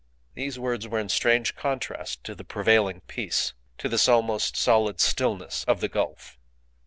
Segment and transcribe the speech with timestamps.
[0.33, 5.63] These words were in strange contrast to the prevailing peace to this almost solid stillness
[5.65, 6.39] of the gulf.